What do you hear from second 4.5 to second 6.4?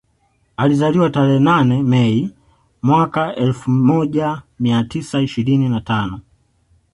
mia tisa ishirini na tano